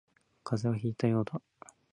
[0.43, 1.39] 風邪をひいたようだ